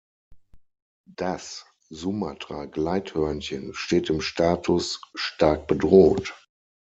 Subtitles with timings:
[1.15, 6.33] Das Sumatra-Gleithörnchen steht im Status „stark bedroht“.